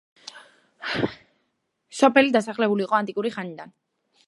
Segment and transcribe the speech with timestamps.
[1.99, 3.77] სოფელი დასახლებული იყო ანტიკური ხანიდან.